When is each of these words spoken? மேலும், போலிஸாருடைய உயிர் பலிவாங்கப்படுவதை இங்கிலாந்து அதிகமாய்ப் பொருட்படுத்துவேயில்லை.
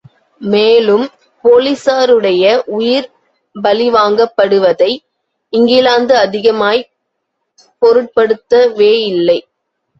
மேலும், 0.41 1.03
போலிஸாருடைய 1.43 2.45
உயிர் 2.69 3.09
பலிவாங்கப்படுவதை 3.55 4.91
இங்கிலாந்து 5.53 6.15
அதிகமாய்ப் 6.17 6.89
பொருட்படுத்துவேயில்லை. 7.81 9.39